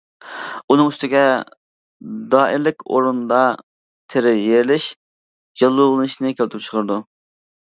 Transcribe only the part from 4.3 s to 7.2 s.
يېرىلىش، ياللۇغلىنىشنى كەلتۈرۈپ چىقىرىدۇ.